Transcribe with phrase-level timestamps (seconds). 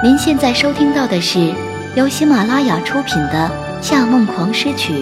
[0.00, 1.52] 您现在收听到的是
[1.96, 3.50] 由喜马拉雅出品的
[3.82, 4.92] 《夏梦狂诗曲》，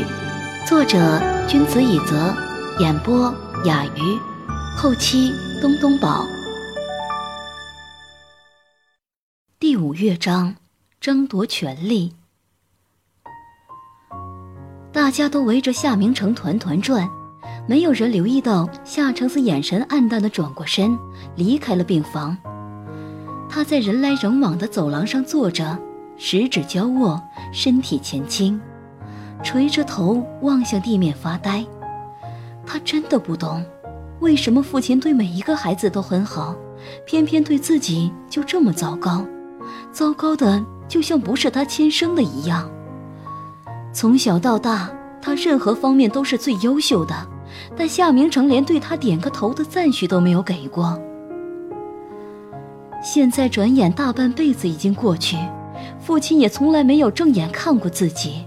[0.67, 2.35] 作者君子以泽，
[2.79, 3.31] 演播
[3.67, 4.19] 雅鱼，
[4.75, 6.25] 后期东东宝。
[9.59, 10.55] 第五乐章，
[10.99, 12.15] 争夺权力。
[14.91, 17.07] 大家都围着夏明成团团转，
[17.69, 20.99] 没有人留意到夏承思眼神黯淡的转过身，
[21.35, 22.35] 离开了病房。
[23.49, 25.79] 他在人来人往的走廊上坐着，
[26.17, 27.21] 十指交握，
[27.53, 28.61] 身体前倾，
[29.43, 31.65] 垂着头望向地面发呆。
[32.67, 33.65] 他真的不懂，
[34.21, 36.55] 为什么父亲对每一个孩子都很好，
[37.07, 39.25] 偏偏对自己就这么糟糕，
[39.93, 42.69] 糟糕的就像不是他亲生的一样。
[43.93, 44.91] 从小到大，
[45.23, 47.15] 他任何方面都是最优秀的，
[47.77, 51.01] 但夏明成连对他点个头的赞许都没有给过。
[53.03, 55.37] 现在转眼大半辈子已经过去，
[56.01, 58.45] 父亲也从来没有正眼看过自己。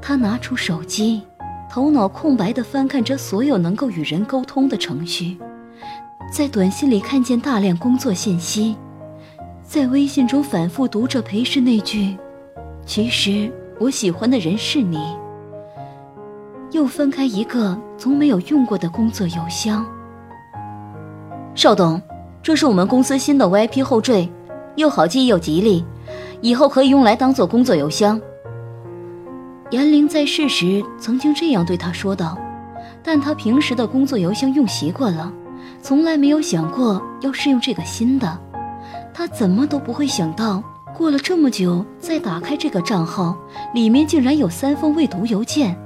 [0.00, 1.22] 他拿出手机，
[1.70, 5.36] 头脑空白地翻看着所有能够与人沟通的程序，
[6.32, 8.76] 在短信里看见大量工作信息，
[9.62, 12.16] 在微信中反复读着裴氏那句
[12.86, 14.98] ：“其实我喜欢的人是你。”
[16.72, 19.84] 又翻开一个从没有用过的工作邮箱。
[21.54, 22.00] 邵董。
[22.42, 24.28] 这是我们公司新的 VIP 后缀，
[24.74, 25.84] 又好记又吉利，
[26.40, 28.20] 以后可以用来当做工作邮箱。
[29.70, 32.36] 严玲在世时曾经这样对他说道，
[33.00, 35.32] 但他平时的工作邮箱用习惯了，
[35.80, 38.38] 从来没有想过要试用这个新的。
[39.14, 40.60] 他怎么都不会想到，
[40.96, 43.36] 过了这么久再打开这个账号，
[43.72, 45.78] 里面竟然有三封未读邮件。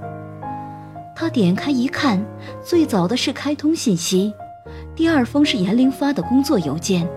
[1.14, 2.24] 他点开一看，
[2.64, 4.32] 最早的是开通信息。
[4.94, 7.08] 第二封是严玲发的工作邮件，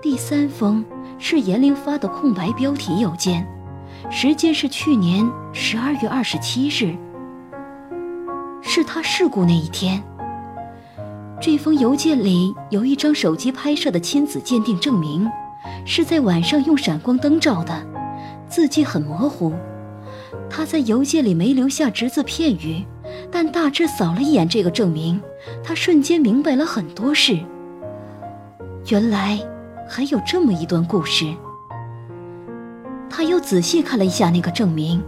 [0.00, 0.84] 第三封
[1.18, 3.46] 是严玲发的空白标题邮件，
[4.10, 6.96] 时间是去年十二月二十七日，
[8.62, 10.02] 是他事故那一天。
[11.40, 15.30] 这封邮件里有一张手机拍摄的亲子鉴定证明，
[15.84, 17.86] 是在晚上用闪光灯照的，
[18.48, 19.52] 字迹很模糊。
[20.48, 22.86] 他在邮件里没留下只字片语。
[23.30, 25.20] 但大致扫了一眼这个证明，
[25.62, 27.38] 他瞬间明白了很多事。
[28.88, 29.38] 原来
[29.88, 31.26] 还有这么一段故事。
[33.10, 35.02] 他又仔细看了一下那个证明，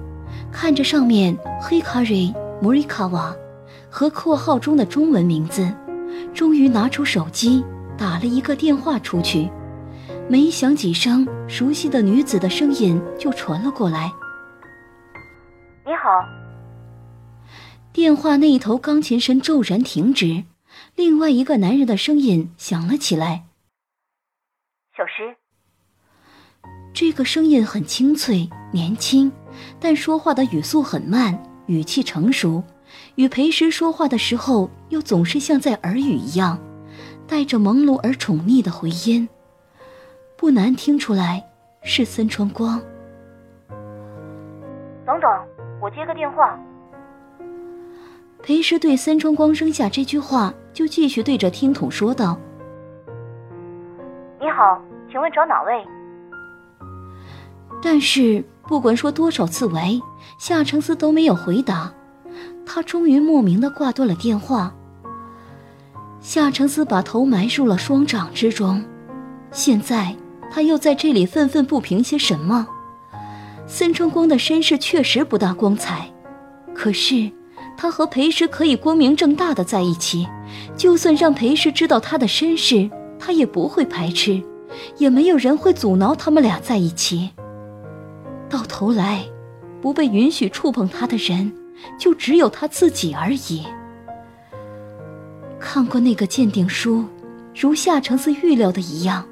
[0.51, 3.35] 看着上面黑卡瑞莫瑞卡瓦
[3.91, 5.71] 和括号中的中文名字，
[6.33, 7.65] 终于拿出手机
[7.97, 9.51] 打了一个电话出去。
[10.29, 14.13] 没响几声，熟悉的女子的声音就传了过来
[15.87, 16.23] ：“你好。”
[17.93, 20.45] 电话那一头，钢琴声骤然停止，
[20.95, 23.47] 另外一个男人的声音响了起来
[24.97, 25.37] ：“小诗。”
[26.95, 29.33] 这个声音很清脆、年轻，
[29.81, 32.63] 但说话的语速很慢，语气成熟，
[33.17, 36.59] 与裴时说话的时候又总是像在耳语一样，
[37.27, 39.29] 带着朦胧而宠溺的回音，
[40.37, 41.45] 不难听出来
[41.83, 42.81] 是森川光。
[45.05, 45.31] 等等，
[45.81, 46.59] 我接个电话。
[48.43, 52.39] 裴时对森川光扔下这句话，就继续对着听筒说道
[54.41, 55.85] ：“你好，请问找哪位？”
[57.83, 60.01] 但是不管说多少次“喂”，
[60.39, 61.93] 夏承思都没有回答。
[62.65, 64.75] 他终于莫名的挂断了电话。
[66.21, 68.85] 夏承思把头埋入了双掌之中，
[69.51, 70.15] 现在
[70.51, 72.67] 他又在这里愤愤不平些什么？
[73.67, 76.11] 森川光的身世确实不大光彩，
[76.75, 77.31] 可是……
[77.81, 80.27] 他和裴时可以光明正大的在一起，
[80.77, 82.91] 就算让裴时知道他的身世，
[83.21, 84.43] 他也不会排斥，
[84.97, 87.31] 也没有人会阻挠他们俩在一起。
[88.51, 89.25] 到头来，
[89.81, 91.53] 不被允许触碰他的人，
[91.97, 93.65] 就只有他自己而已。
[95.61, 97.05] 看过那个鉴定书，
[97.55, 99.25] 如夏承思预料的一样，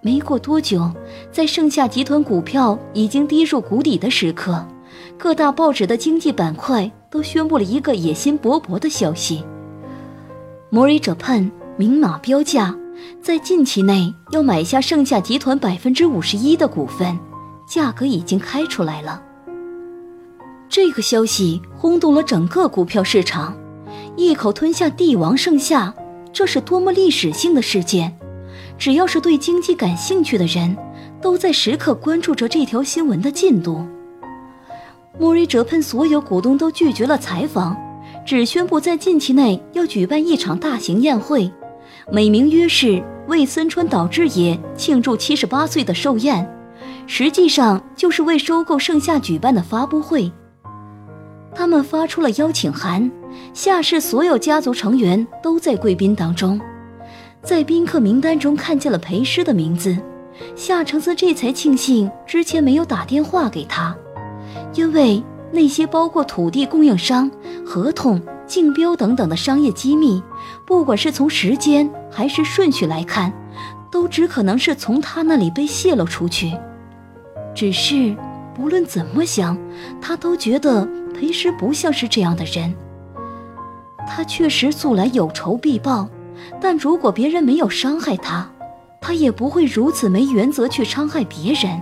[0.00, 0.90] 没过多久，
[1.30, 4.66] 在盛夏集团股票已经跌入谷底的时刻，
[5.16, 6.90] 各大报纸的经济板块。
[7.14, 9.44] 都宣布了一个野心勃勃的消息：
[10.68, 12.76] 摩瑞者潘明码标价，
[13.22, 17.16] 在近期内要买下盛夏集团百分之五十一的股份，
[17.68, 19.22] 价格已经开出来了。
[20.68, 23.56] 这个消息轰动了整个股票市场，
[24.16, 25.94] 一口吞下帝王盛夏，
[26.32, 28.18] 这是多么历史性的事件！
[28.76, 30.76] 只要是对经济感兴趣的人，
[31.22, 33.86] 都在时刻关注着这条新闻的进度。
[35.18, 37.76] 莫瑞哲喷所有股东都拒绝了采访，
[38.26, 41.50] 只宣布在近期内要举办一场大型宴会，
[42.10, 46.48] 美名曰是为森川岛智也庆祝七十八岁的寿宴，
[47.06, 50.30] 实际上就是为收购盛夏举办的发布会。
[51.54, 53.08] 他们发出了邀请函，
[53.52, 56.60] 夏氏所有家族成员都在贵宾当中。
[57.40, 59.96] 在宾客名单中看见了裴师的名字，
[60.56, 63.96] 夏承思这才庆幸之前没有打电话给他，
[64.74, 67.30] 因为那些包括土地供应商、
[67.64, 70.22] 合同、竞标等等的商业机密，
[70.66, 73.32] 不管是从时间还是顺序来看，
[73.90, 76.52] 都只可能是从他那里被泄露出去。
[77.54, 78.16] 只是
[78.54, 79.56] 不论怎么想，
[80.00, 82.74] 他都觉得裴师不像是这样的人。
[84.06, 86.08] 他确实素来有仇必报。
[86.60, 88.50] 但如果别人没有伤害他，
[89.00, 91.80] 他也不会如此没原则去伤害别人。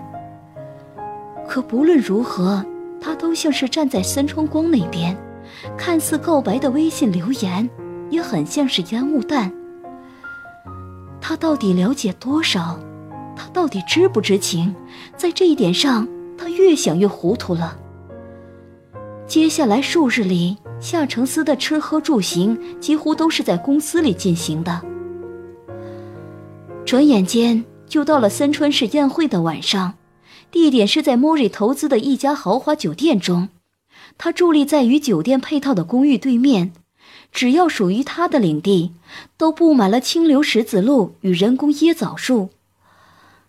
[1.49, 2.65] 可不论如何，
[3.03, 5.17] 他都像是站在三川光那边，
[5.77, 7.69] 看似告白的微信留言，
[8.09, 9.53] 也很像是烟雾弹。
[11.21, 12.79] 他到底了解多少？
[13.35, 14.75] 他到底知不知情？
[15.17, 16.07] 在这一点上，
[16.39, 17.77] 他越想越糊涂了。
[19.27, 20.57] 接下来数日里。
[20.81, 24.83] 夏承思的吃喝住行几乎都是在公司里进行的。
[26.85, 29.95] 转眼间就到了三川市宴会的晚上，
[30.53, 33.49] 地点是在莫瑞投资的一家豪华酒店中。
[34.19, 36.73] 他伫立在与酒店配套的公寓对面，
[37.33, 38.93] 只要属于他的领地，
[39.39, 42.51] 都布满了清流石子路与人工椰枣树。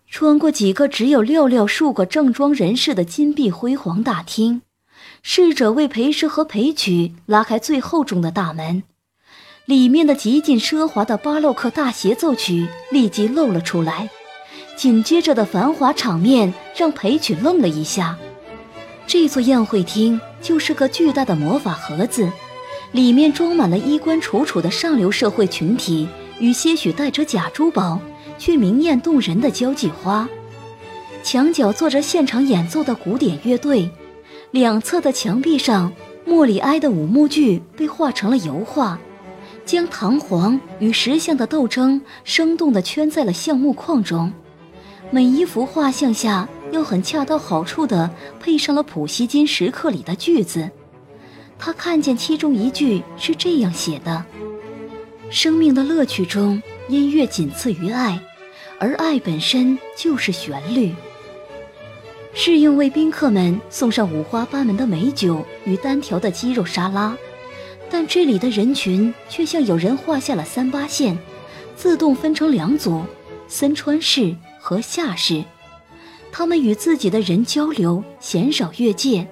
[0.08, 4.62] 穿过几个只有寥寥数个正装人士的金碧辉煌大厅。
[5.22, 8.82] 侍者为裴师和裴曲拉开最厚重的大门，
[9.66, 14.10] 里面的极尽奢华的巴洛克大协奏曲立即露了出来。
[14.76, 18.18] 紧接着的繁华场面让裴曲愣了一下。
[19.06, 22.28] 这座宴会厅就是个巨大的魔法盒子，
[22.92, 28.00] 里面装满了衣冠楚楚的上流社会群体与些许带着假珠宝
[28.38, 30.28] 却明艳动人的交际花。
[31.22, 33.90] 墙角坐着现场演奏的古典乐队。
[34.50, 35.92] 两侧的墙壁上，
[36.24, 38.98] 莫里埃的五幕剧被画成了油画，
[39.66, 44.32] 将唐皇与石像的斗争生动地圈在了橡木框中。
[45.14, 50.68] 每一幅画像下，又很恰到好处地配上了普希金时刻里的句子。
[51.56, 54.24] 他看见其中一句是这样写的
[55.30, 58.20] ：“生命的乐趣中，音乐仅次于爱，
[58.80, 60.92] 而爱本身就是旋律。”
[62.34, 67.16] 侍应为宾客们送上五花八门的美酒与单条的鸡肉沙拉，
[67.88, 71.16] 但这里的人群却像有人画下了三八线，
[71.76, 73.04] 自动分成两组：
[73.46, 74.34] 森川氏
[74.64, 75.44] 和夏氏。
[76.32, 79.28] 他们与自己的人交流，鲜少越界，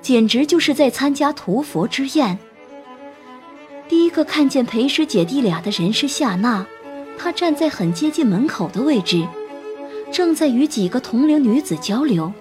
[0.00, 2.38] 简直就是在参加屠佛之宴。
[3.88, 6.64] 第一个看见裴氏姐弟俩的人是夏娜，
[7.18, 9.26] 她站在很接近门口的位置。
[10.12, 12.32] 正在与几个同龄女子交流，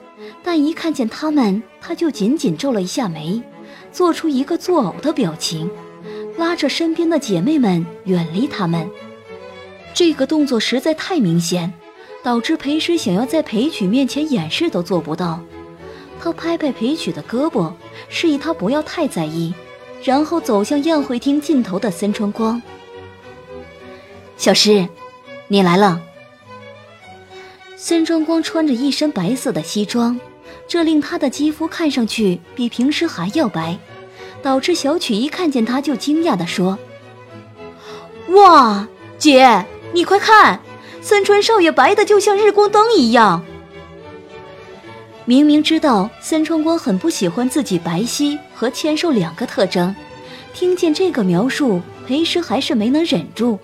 [0.44, 3.42] 但一看见他们，她就紧紧皱了一下眉，
[3.92, 5.70] 做出一个作呕的表情，
[6.38, 8.88] 拉着身边的姐妹们远离他们。
[9.96, 11.74] 这个动作实在太明显，
[12.24, 15.40] 导致裴师想要在裴曲面前掩饰都做不到。
[16.20, 17.72] 他拍拍裴曲的胳膊，
[18.10, 19.54] 示意他不要太在意，
[20.04, 22.62] 然后走向宴会厅尽头的森川光。
[24.36, 24.88] 小诗，
[25.48, 26.02] 你来了。
[27.76, 30.20] 森川光穿着一身白色的西装，
[30.68, 33.78] 这令他的肌肤看上去比平时还要白，
[34.42, 36.78] 导致小曲一看见他就惊讶地说
[38.36, 38.88] ：“哇，
[39.20, 40.60] 姐，你快看，
[41.08, 43.42] 森川少爷白的就像日光灯一样。”
[45.24, 49.96] 明明知道森川光很不喜欢自己白皙和纤瘦两个特征，
[50.54, 53.58] 听见这个描述，裴师还是没能忍住，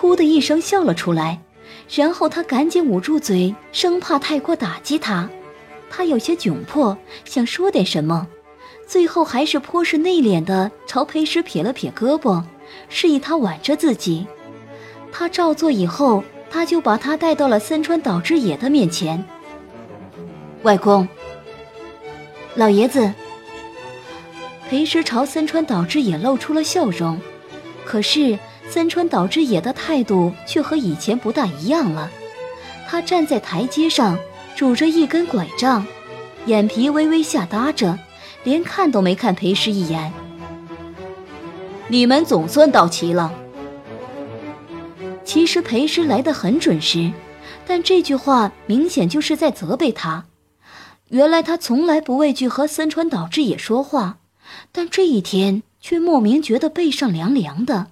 [0.00, 1.40] 噗的一声笑了出来。
[1.92, 5.28] 然后他赶紧捂住嘴，生怕太过打击他。
[5.90, 8.28] 他有些窘迫，想说点什么，
[8.86, 12.44] 最后还是颇是内敛的朝裴师撇了撇胳膊，
[12.88, 14.28] 示意他挽着自己。
[15.10, 16.24] 他照做以后，
[16.54, 19.24] 他就把他带到了森川岛之野的面前。
[20.62, 21.08] 外公，
[22.54, 23.12] 老爷子。
[24.70, 27.20] 裴师朝森川岛之野露出了笑容，
[27.84, 28.38] 可是。
[28.66, 32.10] 森川岛之野的态度却和以前不大一样了。
[32.88, 34.16] 他站在台阶上，
[34.56, 35.84] 拄着一根拐杖，
[36.46, 37.98] 眼皮微微下耷着，
[38.42, 40.10] 连看都没看裴师一眼。
[41.88, 43.30] 你们总算到齐了。
[45.34, 47.12] 其实裴师来得很准时，
[47.66, 50.26] 但这句话明显就是在责备他。
[51.08, 54.18] 原来他从来不畏惧和森川岛之野说话，
[54.70, 57.88] 但这一天却莫名觉得背上凉凉的。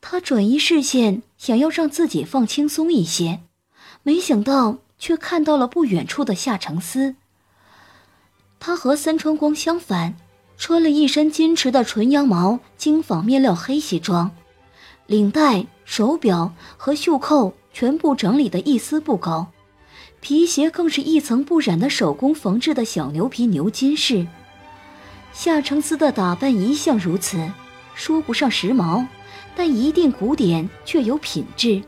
[0.00, 3.40] 他转移视线，想要让自己放轻松一些，
[4.04, 7.16] 没想到却看到了不远处的夏承思。
[8.60, 10.14] 他和三川光相反，
[10.56, 14.30] 穿了一身矜持的纯羊毛精纺面料黑西装，
[15.10, 19.48] 领带、手表和袖扣全部整理得一丝不苟，
[20.20, 24.28] 皮鞋更是一层不染的手工缝制的小牛皮牛金饰。
[25.32, 27.50] 夏承思的打扮一向如此，
[27.96, 29.04] 说不上时髦。
[29.56, 31.82] 但一定古典却有品质，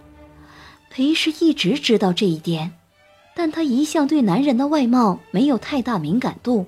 [0.91, 2.73] 裴氏一直知道这一点，
[3.37, 6.67] 但他一向对男人的外貌没有太大敏感度，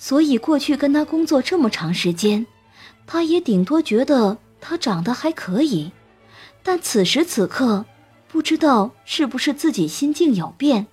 [0.00, 2.44] 所以过去跟他工作这么长时间，
[3.06, 4.36] 他也顶多觉得
[4.66, 5.92] 他长得还可以。
[6.62, 7.84] 但此时此刻，
[8.26, 10.86] 不知道是不是自己心境有变，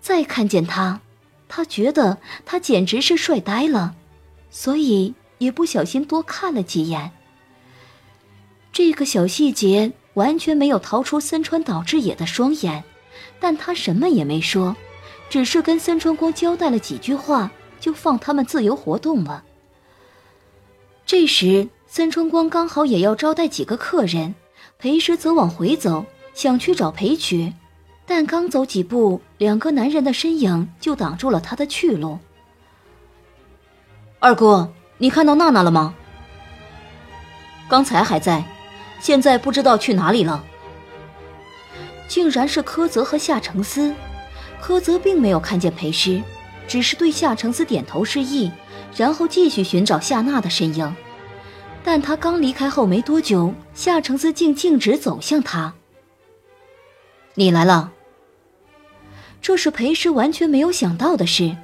[0.00, 1.00] 再看见他，
[1.48, 3.96] 他觉得他简直是帅呆了，
[4.48, 7.10] 所以也不小心多看了几眼。
[8.72, 12.84] 这个小细节完全没有逃出森川岛之野的双眼，
[13.40, 14.76] 但他什么也没说，
[15.28, 17.50] 只是跟森川光交代了几句话，
[17.80, 19.42] 就放他们自由活动了。
[21.04, 24.32] 这时，森川光刚好也要招待几个客人，
[24.78, 27.52] 裴师则往回走，想去找裴曲，
[28.06, 32.16] 但刚走几步，两个男人的身影就挡住了他的去路。
[34.20, 35.92] 二哥，你看到娜娜了吗？
[37.68, 38.44] 刚才还在。
[39.00, 40.44] 现在不知道去哪里了。
[42.06, 43.92] 竟然是柯泽和夏承思。
[44.60, 46.22] 柯泽并没有看见裴师，
[46.68, 48.48] 只是对夏承思点头示意，
[48.94, 50.94] 然后继续寻找夏娜的身影。
[51.84, 55.74] 但他刚离开后没多久，夏承思竟径直走向他。
[57.34, 57.92] 你来了。
[59.40, 61.56] 这是裴师完全没有想到的事，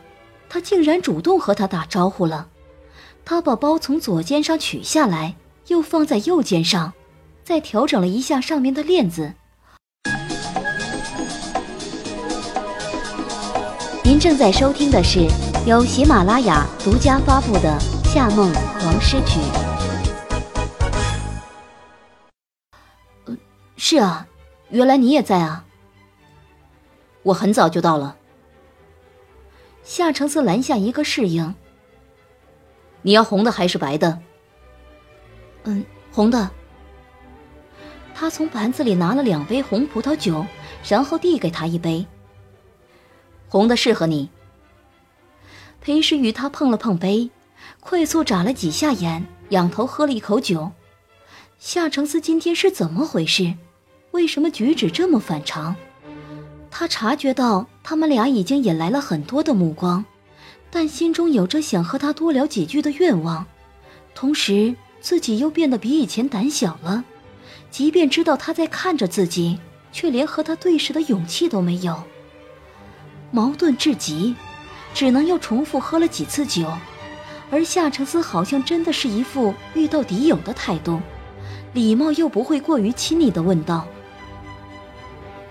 [0.48, 2.48] 他竟然主动和他打招呼了。
[3.24, 5.34] 他把包从左肩上取下来，
[5.66, 6.92] 又放在右肩上。
[7.44, 9.32] 再调整了一下上面的链子。
[14.02, 15.28] 您正在收听的是
[15.64, 17.78] 由喜马拉雅独家发布的
[18.12, 19.38] 《夏梦狂诗曲》。
[23.88, 24.26] 是啊，
[24.70, 25.64] 原来你也在啊。
[27.22, 28.16] 我很早就到了。
[29.84, 31.54] 夏承思拦下一个侍应。
[33.02, 34.18] 你要红的还是白的？
[35.62, 36.50] 嗯，红的。
[38.12, 40.44] 他从盘子里拿了两杯红葡萄酒，
[40.88, 42.04] 然后递给他一杯。
[43.48, 44.28] 红的适合你。
[45.80, 47.30] 裴时与他碰了碰杯，
[47.78, 50.72] 快速眨了几下眼，仰头喝了一口酒。
[51.60, 53.54] 夏承思今天是怎么回事？
[54.16, 55.76] 为什么举止这么反常？
[56.70, 60.02] 他察觉到他们俩已经引来了很多的目光，
[60.70, 63.44] 但心中有着想和他多聊几句的愿望，
[64.14, 67.04] 同时自己又变得比以前胆小了。
[67.70, 69.58] 即便知道他在看着自己，
[69.92, 72.02] 却连和他对视的勇气都没有。
[73.30, 74.34] 矛盾至极，
[74.94, 76.72] 只能又重复喝了几次酒。
[77.50, 81.02] 而夏承思好像真的是一副遇到敌友的态度，
[81.74, 83.86] 礼貌又不会过于亲昵的问道：“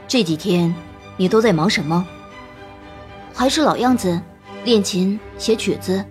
[0.08, 0.74] 这几天
[1.18, 2.06] 你都在忙什么
[3.34, 4.22] ？”“还是老样子，
[4.64, 6.06] 练琴、写曲子。”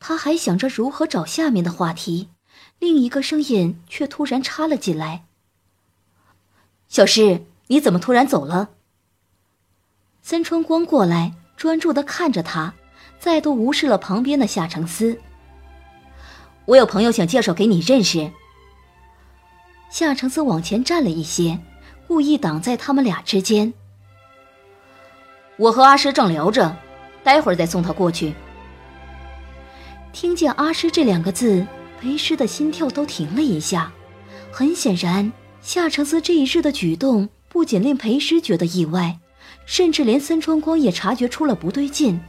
[0.00, 2.28] 他还想着如何找下面的话题。
[2.78, 5.24] 另一个声音却突然插了进来
[6.88, 8.70] ：“小诗，你怎么突然走了？”
[10.20, 12.74] 三川光过来，专注的看着他，
[13.18, 15.18] 再度无视了旁边的夏承思。
[16.66, 18.30] “我有朋友想介绍给你认识。”
[19.90, 21.58] 夏承思往前站了一些，
[22.14, 23.74] 故意挡在他们俩之间。
[25.58, 26.76] “我和阿诗正聊着，
[27.24, 28.32] 待会儿再送他过去。”
[30.14, 31.66] 听见“阿诗”这两个字。
[32.00, 33.90] 裴师的心跳都停了一下，
[34.52, 39.18] 很显然，夏承思这一日的举动不仅令裴师觉得意外，
[39.66, 42.20] 甚至连森川光也察觉出了不对劲。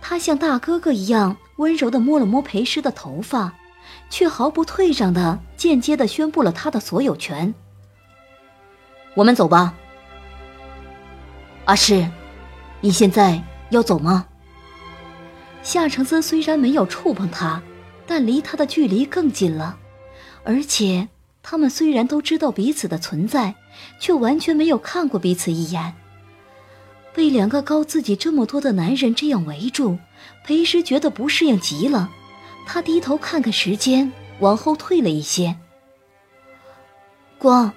[0.00, 3.52] 他像大哥哥一样温柔地摸了摸裴师的头发，
[4.08, 7.52] 却毫不退让地间接地宣布了他的所有权。
[9.14, 9.74] 我们走吧，
[11.64, 12.08] 阿诗，
[12.80, 14.26] 你现在要走吗？
[15.62, 17.62] 夏承森虽然没有触碰他。
[18.06, 19.78] 但离他的距离更近了，
[20.42, 21.06] 而且
[21.44, 23.54] 他们虽然都知道彼此的存在，
[24.00, 25.94] 却完全没有看过彼此一眼。
[27.14, 29.96] 被两个高自己这么多的男人这样围住，
[30.44, 32.10] 裴时觉得不适应极了。
[32.66, 35.54] 他低头看看时间，往后退了一些。
[37.38, 37.72] 光，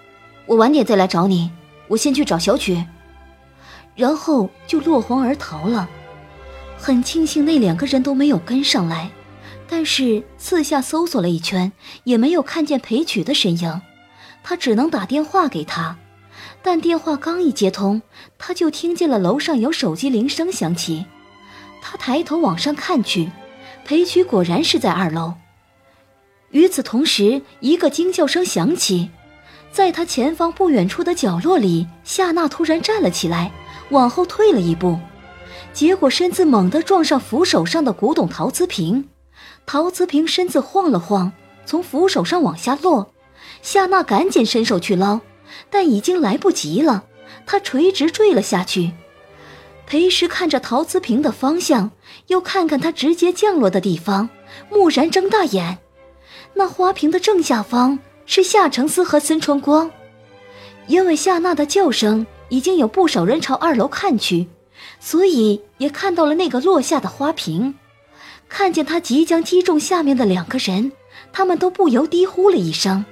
[0.45, 1.51] 我晚点再来找你，
[1.87, 2.85] 我先去找小曲。
[3.95, 5.89] 然后就落荒而逃了。
[6.77, 9.11] 很庆幸那两个人都没有跟上来。
[9.69, 11.71] 但是四下搜索了一圈，
[12.03, 13.81] 也没有看见裴曲的身影。
[14.43, 15.97] 他只能打电话给他，
[16.61, 18.01] 但电话刚一接通，
[18.37, 21.05] 他就听见了楼上有手机铃声响起。
[21.81, 23.31] 他抬头往上看去，
[23.85, 25.33] 裴曲果然是在二楼。
[26.51, 29.09] 与此同时，一个惊叫声响起，
[29.73, 33.51] 在他前方不远处的角落里，夏娜突然站了起来，
[33.89, 34.99] 往后退了一步，
[35.73, 39.09] 结果身子猛地撞上扶手上的古董陶瓷瓶，
[39.65, 41.31] 陶瓷瓶身子晃了晃，
[41.65, 43.11] 从扶手上往下落。
[43.63, 45.21] 夏娜赶紧伸手去捞，
[45.71, 47.05] 但已经来不及了，
[47.47, 48.91] 她垂直坠了下去。
[49.87, 51.89] 裴石看着陶瓷瓶的方向，
[52.27, 54.29] 又看看它直接降落的地方，
[54.69, 55.79] 蓦然睁大眼。
[56.53, 59.91] 那花瓶的正下方是夏承思和孙春光，
[60.87, 64.47] 因为夏娜的叫声，已经有不少人朝二楼看去，
[64.99, 67.75] 所以也看到了那个落下的花瓶。
[68.47, 70.91] 看见他即将击中下面的两个人，
[71.31, 73.03] 他们都不由低呼了一声。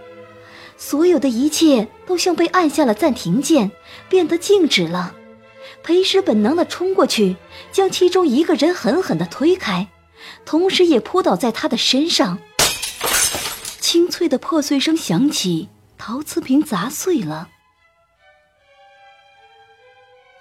[0.78, 3.72] 所有的一切都像被按下了暂停键，
[4.10, 5.16] 变得静止了。
[5.84, 7.36] 裴石本能地冲过去，
[7.72, 9.88] 将其中一个人狠狠地推开，
[10.46, 12.40] 同时也扑倒在他的身上。
[13.92, 15.68] 清脆的破碎声响起，
[15.98, 17.50] 陶瓷瓶砸碎了。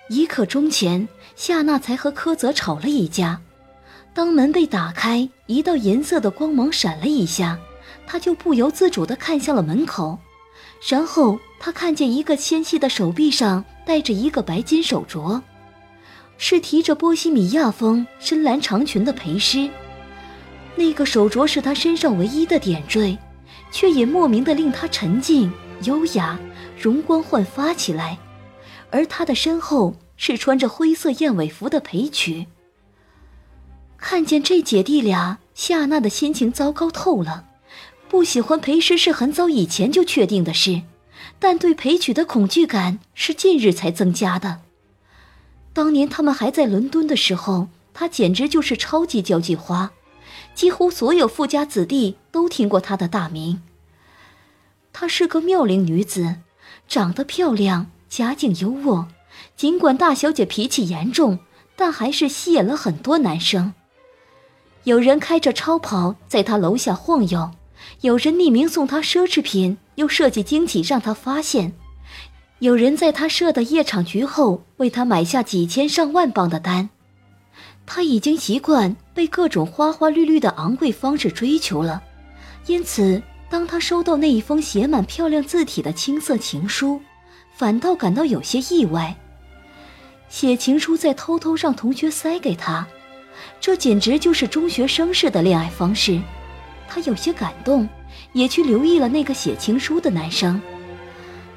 [0.08, 3.40] 一刻钟前，夏娜才和柯泽吵了一架。
[4.14, 7.58] 当门被打开，一道银色的光芒闪了一下，
[8.06, 10.16] 他就不由自主地看向了门口。
[10.88, 15.42] 然后他看见一个纤细的手臂上戴着一个白金手镯，
[16.38, 19.68] 是提着波西米亚风深蓝长裙的陪师。
[20.76, 23.18] 那个手镯是他身上唯一的点缀。
[23.70, 25.52] 却也莫名的令他沉静、
[25.84, 26.38] 优雅、
[26.80, 28.18] 容光焕发起来，
[28.90, 32.46] 而他的身后是穿着灰色燕尾服的裴曲。
[33.96, 37.46] 看见这姐弟俩，夏娜的心情糟糕透了。
[38.08, 40.82] 不喜欢裴诗是很早以前就确定的事，
[41.38, 44.62] 但对裴曲的恐惧感是近日才增加的。
[45.72, 49.92] 当年他们还在伦敦的时候，他简直就是超级交际花。
[50.54, 53.62] 几乎所有富家子弟都听过她的大名。
[54.92, 56.36] 她是个妙龄女子，
[56.88, 59.06] 长得漂亮，家境优渥。
[59.56, 61.38] 尽管大小姐脾气严重，
[61.76, 63.72] 但还是吸引了很多男生。
[64.84, 67.50] 有人开着超跑在她楼下晃悠，
[68.00, 71.72] 有人匿名送她奢侈品，又设计惊喜让她发现。
[72.58, 76.90] 有人在她设的夜场局后为她买下几千上万磅的单。
[77.86, 82.02] 他已经习惯被各种花花绿绿的昂贵方式追求了，
[82.64, 86.98] 因此，当他收到那一封写满漂亮字体的青色情书，
[87.54, 89.14] 反倒感到有些意外。
[90.30, 92.88] 写情书再偷偷让同学塞给他，
[93.60, 96.18] 这简直就是中学生式的恋爱方式。
[96.88, 97.86] 他有些感动，
[98.32, 100.58] 也去留意了那个写情书的男生。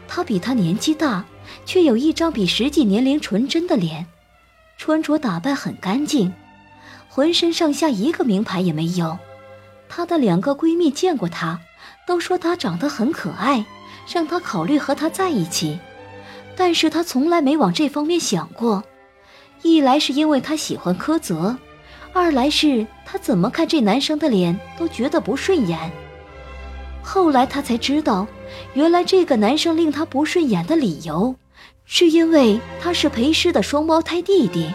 [0.06, 1.24] 他比他年纪大，
[1.66, 4.06] 却有一张比实际年龄纯真的脸。
[4.78, 6.34] 穿着打扮很干净，
[7.16, 9.20] 浑身上下一个名牌也没有。
[9.88, 11.60] 她的两个闺蜜见过她，
[12.08, 13.64] 都说她长得很可爱，
[14.12, 15.78] 让她考虑和他在一起。
[16.56, 18.84] 但是她从来没往这方面想过。
[19.62, 21.56] 一来是因为她喜欢柯泽，
[22.14, 25.92] 二来是她怎么看这男生的脸都觉得不顺眼。
[27.04, 28.26] 后来她才知道，
[28.74, 31.36] 原来这个男生令她不顺眼的理由。
[31.86, 34.72] 是因为他是裴师的双胞胎弟弟，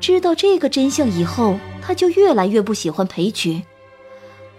[0.00, 3.62] 知道这个真相以后，他就越来越不喜欢裴曲，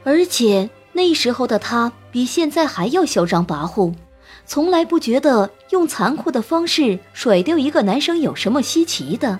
[0.03, 3.93] 而且那时候的他比现在还要嚣张跋扈，
[4.45, 9.39] 从来不觉得用残酷的方式甩掉一个男生有什么稀奇的，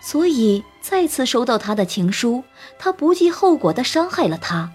[0.00, 2.44] 所以再次收到他的情书，
[2.78, 4.70] 他不计后果的伤害了他。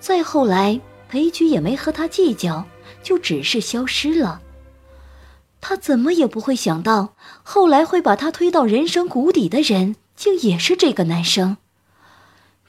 [0.00, 2.64] 再后来，裴局也没和他计较，
[3.02, 4.40] 就只是消失了。
[5.66, 11.56] 他怎么也不会想到，后来会把他推到人生谷底的人，竟也是这个男生。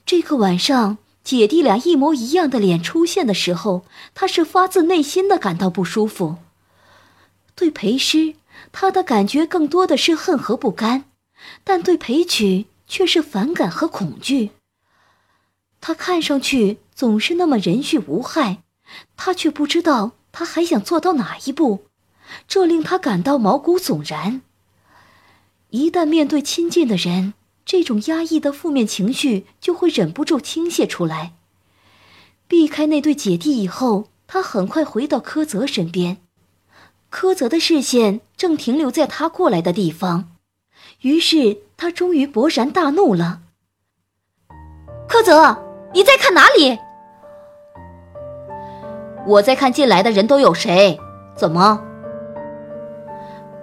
[0.05, 6.37] 这个晚上，姐弟俩一模一样的脸出现的时候，他是发自内心的感到不舒服。
[7.53, 8.35] 对裴师，
[8.71, 11.03] 他的感觉更多的是恨和不甘，
[11.65, 14.51] 但对裴曲却是反感和恐惧。
[15.81, 18.63] 他看上去总是那么人畜无害，
[19.17, 21.87] 他却不知道他还想做到哪一步。
[22.47, 24.41] 这令他感到毛骨悚然。
[25.69, 27.33] 一旦面对亲近的人，
[27.65, 31.33] 这种压抑的负面情绪就会忍不住倾泻出来。
[32.47, 36.17] 避开那对姐弟以后，他很快回到柯泽身边。
[37.09, 40.35] 柯泽的视线正停留在他过来的地方，
[41.01, 43.41] 于是他终于勃然大怒了
[45.07, 46.77] ：“柯泽，你在看哪里？
[49.25, 50.99] 我在看进来的人都有谁？
[51.35, 51.81] 怎么？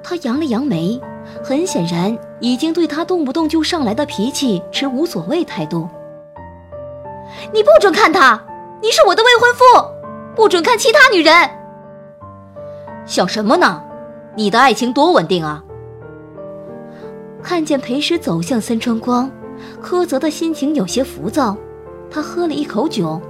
[0.03, 1.01] 他扬了扬眉，
[1.45, 5.88] 很显然已经对他动不动就上来的脾气持无所谓态度。
[7.53, 8.43] 你不准看他，
[8.83, 9.65] 你是我的未婚夫，
[10.35, 11.35] 不准看其他女人。
[13.07, 13.83] 想什么呢？
[14.35, 15.62] 你的爱情多稳定啊！
[17.43, 19.31] 看见裴师走向森川光，
[19.81, 21.57] 柯泽的心情有些浮躁，
[22.11, 23.21] 他喝了一口酒。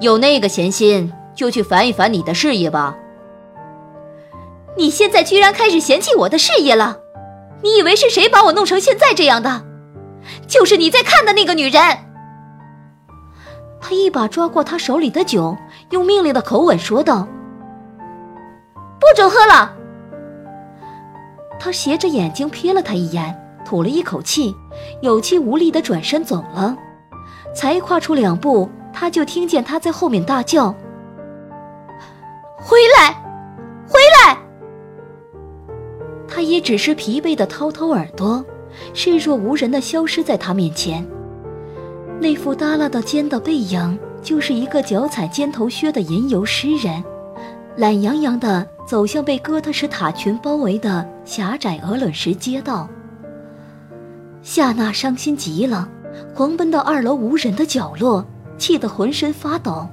[0.00, 2.96] 有那个闲心，就去烦一烦你的事业吧。
[4.76, 6.98] 你现在居然开始嫌弃我的事业了？
[7.62, 9.64] 你以为是谁把我弄成现在这样的？
[10.46, 11.82] 就是你在看的那个女人。
[13.80, 15.56] 他一把抓过他手里的酒，
[15.90, 17.26] 用命令的口吻说道
[19.00, 19.72] ：“不准喝了。”
[21.58, 23.34] 他斜着眼睛瞥了他一眼，
[23.64, 24.54] 吐了一口气，
[25.00, 26.76] 有气无力的转身走了。
[27.54, 30.74] 才跨出两步，他就听见他在后面大叫
[32.58, 33.14] ：“回来，
[36.36, 38.44] 他也只是疲惫的掏掏耳朵，
[38.92, 41.02] 视若无人的消失在他面前。
[42.20, 47.02] 那副耷拉到肩的背影，就是一个脚踩尖头靴的吟游诗人，
[47.78, 52.86] 懒洋洋地走向被哥特式塔群包围的狭窄鹅卵石街道。
[54.42, 55.88] 夏娜伤心极了，
[56.34, 58.22] 狂奔到二楼无人的角落，
[58.58, 59.88] 气得浑身发抖。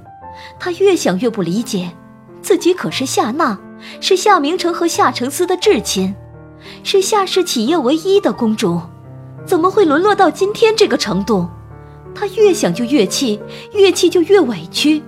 [0.60, 1.90] 她越想越不理解，
[2.42, 3.58] 自己可是夏娜，
[4.02, 6.14] 是夏明成和夏承思的至亲，
[6.84, 8.80] 是夏氏企业唯一的公主，
[9.46, 11.48] 怎么会沦落到今天这个程度？
[12.16, 13.42] 他越想就越气，
[13.74, 15.02] 越气就越委屈，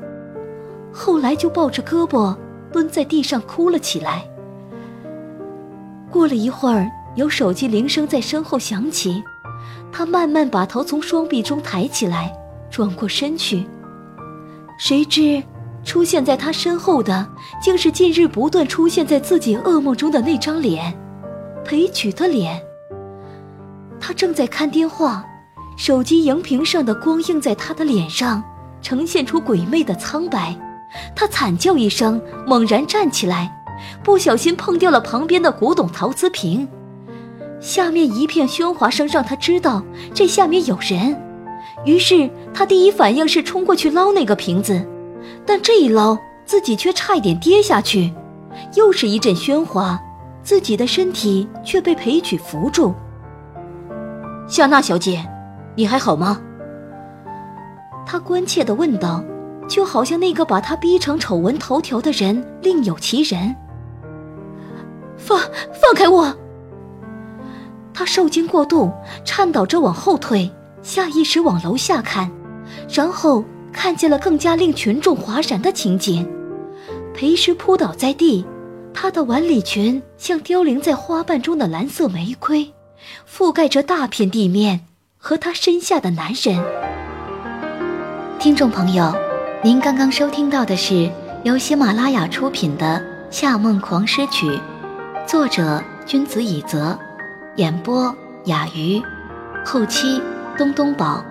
[0.91, 2.35] 后来就抱着胳膊
[2.71, 4.27] 蹲在地上哭了起来。
[6.09, 9.23] 过了一会儿，有手机铃声在身后响起，
[9.91, 12.33] 他慢慢把头从双臂中抬起来，
[12.71, 13.65] 转过身去，
[14.79, 15.43] 谁知
[15.83, 17.27] 出现在他身后的
[17.61, 20.91] 竟是近日不断出现在自己噩梦中的那张脸，
[21.65, 22.61] 裴曲的脸。
[23.99, 25.25] 他正在看电话。
[25.77, 28.41] 手机荧屏上的光映在他的脸上，
[28.81, 30.55] 呈现出鬼魅的苍白。
[31.13, 33.53] 他惨叫一声，猛然站起来，
[34.01, 36.65] 不小心碰掉了旁边的古董陶瓷瓶。
[37.59, 41.21] 下面一片喧哗声让他知道这下面有人，
[41.83, 44.81] 于是他第一反应是冲过去捞那个瓶子，
[45.45, 48.13] 但这一捞，自己却差一点跌下去。
[48.75, 50.01] 又是一阵喧哗，
[50.45, 52.95] 自己的身体却被裴曲扶住。
[54.47, 55.27] 夏娜小姐。
[55.77, 56.41] 你还好吗？
[58.05, 59.21] 他关切地问道，
[59.67, 63.53] 就好像那个把他逼成丑闻头条的人另有其人。
[65.17, 65.37] 放
[65.73, 66.33] 放开我！
[67.93, 68.89] 他受惊过度，
[69.25, 70.49] 颤抖着往后退，
[70.81, 72.31] 下意识往楼下看，
[72.89, 76.25] 然后看见了更加令群众哗然的情景：
[77.13, 78.45] 裴师扑倒在地，
[78.95, 82.73] 她的晚礼裙像凋零在花瓣中的蓝色玫瑰，
[83.29, 84.85] 覆盖着大片地面。
[85.17, 86.63] 和她身下的男人。
[88.37, 89.11] 听众朋友，
[89.63, 91.09] 您刚刚收听到的是
[91.43, 93.03] 由喜马拉雅出品的
[93.35, 94.45] 《夏梦狂诗曲》，
[95.25, 96.95] 作者君子以泽，
[97.55, 99.01] 演播雅鱼，
[99.65, 100.21] 后期
[100.55, 101.25] 东东宝。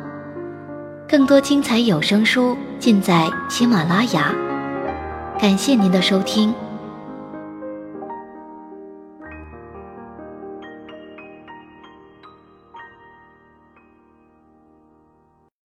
[1.09, 4.35] 更多精彩有声书尽在喜马拉雅。
[5.39, 6.53] 感谢您的收听。